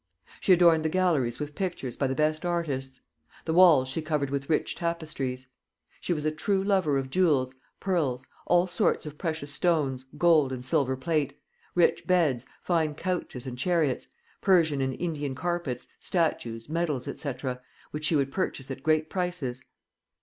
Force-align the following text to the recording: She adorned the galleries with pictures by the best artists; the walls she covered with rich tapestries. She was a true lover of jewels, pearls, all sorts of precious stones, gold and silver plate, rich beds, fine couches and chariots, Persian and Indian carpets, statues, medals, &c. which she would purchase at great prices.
She 0.39 0.51
adorned 0.51 0.83
the 0.83 0.89
galleries 0.89 1.37
with 1.39 1.53
pictures 1.53 1.95
by 1.95 2.07
the 2.07 2.15
best 2.15 2.43
artists; 2.43 3.01
the 3.45 3.53
walls 3.53 3.87
she 3.87 4.01
covered 4.01 4.31
with 4.31 4.49
rich 4.49 4.73
tapestries. 4.73 5.49
She 5.99 6.11
was 6.11 6.25
a 6.25 6.31
true 6.31 6.63
lover 6.63 6.97
of 6.97 7.11
jewels, 7.11 7.53
pearls, 7.79 8.25
all 8.47 8.65
sorts 8.65 9.05
of 9.05 9.19
precious 9.19 9.53
stones, 9.53 10.05
gold 10.17 10.51
and 10.51 10.65
silver 10.65 10.97
plate, 10.97 11.39
rich 11.75 12.07
beds, 12.07 12.47
fine 12.63 12.95
couches 12.95 13.45
and 13.45 13.59
chariots, 13.59 14.07
Persian 14.41 14.81
and 14.81 14.95
Indian 14.95 15.35
carpets, 15.35 15.87
statues, 15.99 16.67
medals, 16.67 17.07
&c. 17.19 17.33
which 17.91 18.05
she 18.05 18.15
would 18.15 18.31
purchase 18.31 18.71
at 18.71 18.81
great 18.81 19.07
prices. 19.07 19.63